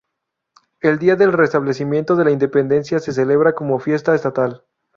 [0.81, 4.63] El día del restablecimiento de la independencia se celebra como fiesta estatal.